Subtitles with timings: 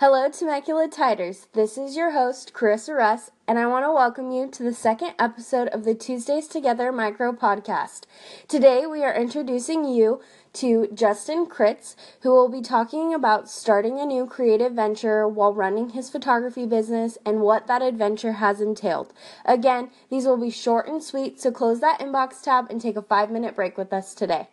[0.00, 1.48] Hello, Temecula Tiders.
[1.54, 5.14] This is your host, Carissa Russ, and I want to welcome you to the second
[5.18, 8.02] episode of the Tuesdays Together micro podcast.
[8.46, 10.20] Today, we are introducing you
[10.52, 15.88] to Justin Kritz, who will be talking about starting a new creative venture while running
[15.88, 19.12] his photography business and what that adventure has entailed.
[19.44, 23.02] Again, these will be short and sweet, so close that inbox tab and take a
[23.02, 24.46] five minute break with us today.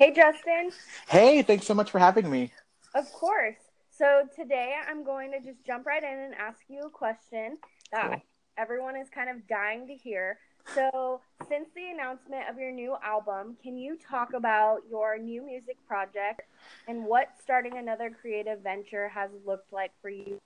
[0.00, 0.72] Hey, Justin.
[1.08, 2.50] Hey, thanks so much for having me.
[2.96, 3.69] Of course.
[4.00, 7.58] So today I'm going to just jump right in and ask you a question
[7.92, 8.22] that cool.
[8.56, 10.38] everyone is kind of dying to hear.
[10.74, 15.76] So, since the announcement of your new album, can you talk about your new music
[15.86, 16.40] project
[16.88, 20.40] and what starting another creative venture has looked like for you?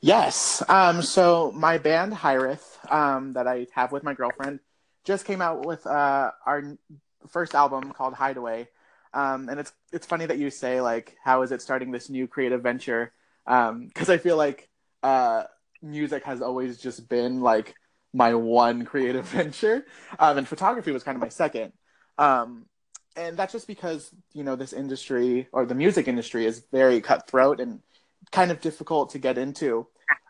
[0.00, 0.64] Yes.
[0.68, 4.58] Um, so, my band, Hyrith, um, that I have with my girlfriend,
[5.04, 6.76] just came out with uh, our
[7.28, 8.66] first album called Hideaway.
[9.16, 12.26] Um, and it's it's funny that you say like how is it starting this new
[12.28, 13.12] creative venture
[13.46, 14.68] because um, I feel like
[15.02, 15.44] uh,
[15.80, 17.74] music has always just been like
[18.12, 19.86] my one creative venture,
[20.18, 21.72] um, and photography was kind of my second.
[22.18, 22.66] Um,
[23.16, 27.60] and that's just because you know this industry or the music industry is very cutthroat
[27.60, 27.80] and
[28.32, 29.86] kind of difficult to get into.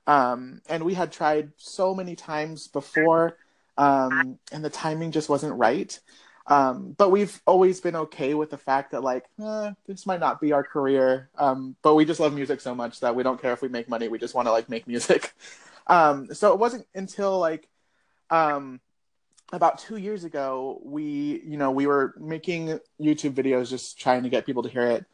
[0.06, 3.38] Um, and we had tried so many times before,
[3.76, 5.98] um, and the timing just wasn't right.
[6.48, 10.40] Um, but we've always been okay with the fact that like eh, this might not
[10.40, 13.52] be our career, um, but we just love music so much that we don't care
[13.52, 14.06] if we make money.
[14.08, 15.34] We just want to like make music.
[15.88, 17.68] Um, so it wasn't until like
[18.30, 18.80] um,
[19.52, 24.28] about two years ago we you know we were making YouTube videos just trying to
[24.28, 25.04] get people to hear it,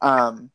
[0.00, 0.50] um,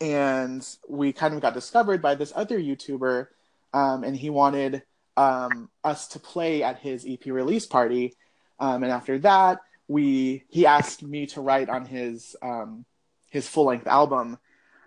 [0.00, 3.26] and we kind of got discovered by this other YouTuber,
[3.74, 4.84] um, and he wanted
[5.16, 8.14] us to play at his EP release party.
[8.60, 9.58] and after that,
[9.92, 12.84] we he asked me to write on his um,
[13.30, 14.38] his full length album,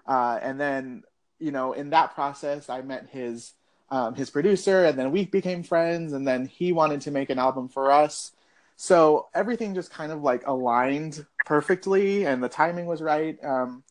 [0.08, 1.04] uh, and then
[1.40, 3.54] you know in that process I met his
[3.90, 7.40] um, his producer, and then we became friends, and then he wanted to make an
[7.40, 8.32] album for us.
[8.78, 13.38] So everything just kind of like aligned perfectly, and the timing was right.
[13.44, 13.84] Um,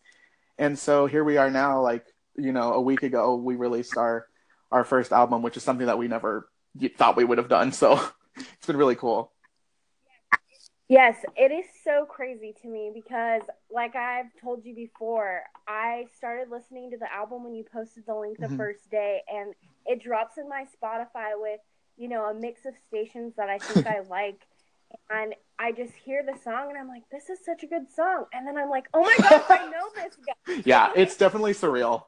[0.58, 1.80] and so here we are now.
[1.80, 2.04] Like
[2.36, 4.26] you know, a week ago we released our
[4.72, 6.48] our first album, which is something that we never
[6.96, 7.70] thought we would have done.
[7.70, 8.00] So
[8.36, 9.30] it's been really cool.
[10.88, 13.40] Yes, it is so crazy to me because,
[13.70, 18.14] like I've told you before, I started listening to the album when you posted the
[18.14, 18.58] link the mm-hmm.
[18.58, 19.54] first day, and
[19.86, 21.60] it drops in my Spotify with,
[21.96, 24.40] you know, a mix of stations that I think I like.
[25.10, 28.26] And I just hear the song and I'm like, this is such a good song.
[28.32, 30.62] And then I'm like, oh my gosh, I know this guy.
[30.64, 32.04] Yeah, it's definitely surreal.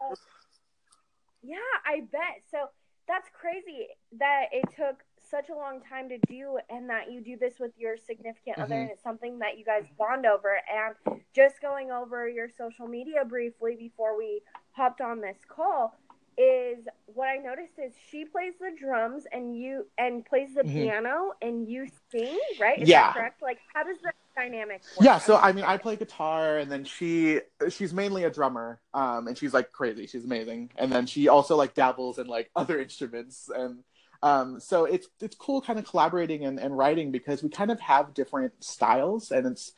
[1.43, 2.43] yeah, I bet.
[2.51, 2.69] So
[3.09, 3.89] that's crazy
[4.19, 7.73] that it took such a long time to do and that you do this with
[7.77, 8.63] your significant mm-hmm.
[8.63, 12.87] other and it's something that you guys bond over and just going over your social
[12.87, 14.41] media briefly before we
[14.73, 15.95] hopped on this call
[16.39, 20.75] is what I noticed is she plays the drums and you and plays the mm-hmm.
[20.75, 22.83] piano and you sing, right?
[22.83, 23.13] Is yeah.
[23.13, 23.41] correct?
[23.41, 25.05] Like how does that dynamic work?
[25.07, 28.81] Yeah, so I mean I play guitar and then she she's mainly a drummer.
[28.93, 30.07] Um and she's like crazy.
[30.07, 30.73] She's amazing.
[30.77, 33.79] And then she also like dabbles in like other instruments and
[34.23, 37.81] um, so it's it's cool kind of collaborating and, and writing because we kind of
[37.81, 39.73] have different styles and it's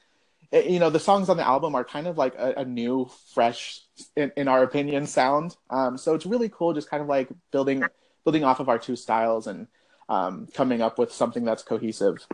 [0.51, 3.11] it, you know the songs on the album are kind of like a, a new
[3.35, 3.81] fresh
[4.17, 5.57] in, in, our opinion sound.
[5.71, 7.85] Um, so it's really cool just kind of like building
[8.25, 9.67] building off of our two styles and
[10.09, 12.27] um, coming up with something that's cohesive.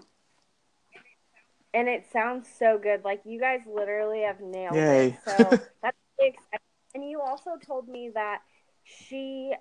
[1.72, 3.04] And it sounds so good.
[3.04, 5.08] Like you guys literally have nailed Yay.
[5.08, 5.36] it so
[5.82, 6.60] that's exciting.
[6.94, 8.42] And you also told me that
[8.84, 9.52] she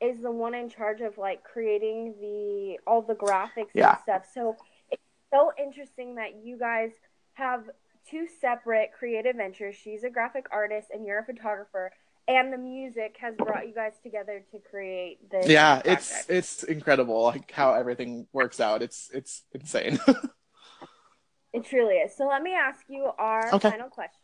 [0.00, 3.90] is the one in charge of like creating the all the graphics yeah.
[3.90, 4.26] and stuff.
[4.32, 4.56] So
[4.90, 5.02] it's
[5.32, 6.90] so interesting that you guys
[7.34, 7.64] have
[8.08, 9.74] two separate creative ventures.
[9.74, 11.92] She's a graphic artist and you're a photographer.
[12.28, 15.48] And the music has brought you guys together to create this.
[15.48, 16.02] Yeah, project.
[16.02, 18.82] it's it's incredible like how everything works out.
[18.82, 19.98] It's it's insane.
[21.52, 22.16] it truly is.
[22.16, 23.70] So let me ask you our okay.
[23.70, 24.19] final question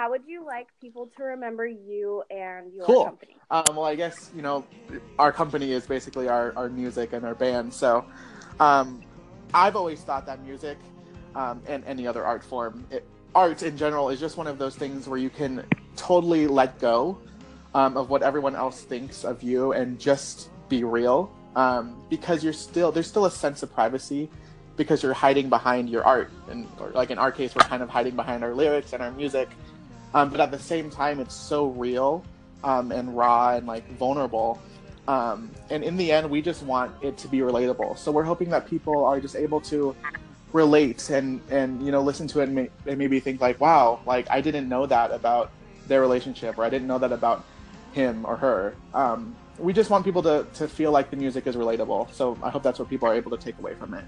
[0.00, 3.04] how would you like people to remember you and your cool.
[3.04, 3.36] company?
[3.50, 4.64] Um, well, I guess you know,
[5.18, 7.74] our company is basically our, our music and our band.
[7.74, 8.06] So,
[8.60, 9.02] um,
[9.52, 10.78] I've always thought that music
[11.34, 14.74] um, and any other art form, it, art in general, is just one of those
[14.74, 15.66] things where you can
[15.96, 17.18] totally let go
[17.74, 21.30] um, of what everyone else thinks of you and just be real.
[21.56, 24.30] Um, because you're still there's still a sense of privacy
[24.78, 28.14] because you're hiding behind your art and like in our case we're kind of hiding
[28.14, 29.48] behind our lyrics and our music
[30.14, 32.24] um, but at the same time it's so real
[32.64, 34.60] um, and raw and like vulnerable
[35.08, 38.50] um, and in the end we just want it to be relatable so we're hoping
[38.50, 39.94] that people are just able to
[40.52, 44.00] relate and and you know listen to it and, may- and maybe think like wow
[44.04, 45.52] like i didn't know that about
[45.90, 47.44] their relationship or I didn't know that about
[47.92, 48.74] him or her.
[48.94, 52.10] Um, we just want people to, to feel like the music is relatable.
[52.14, 54.04] So I hope that's what people are able to take away from it.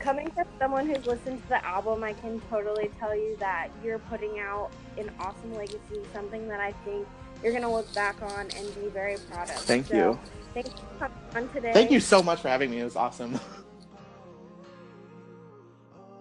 [0.00, 3.98] Coming from someone who's listened to the album, I can totally tell you that you're
[3.98, 7.06] putting out an awesome legacy, something that I think
[7.42, 9.56] you're going to look back on and be very proud of.
[9.56, 10.18] Thank so, you.
[10.54, 11.72] Thank you for coming on today.
[11.74, 12.80] Thank you so much for having me.
[12.80, 13.38] It was awesome.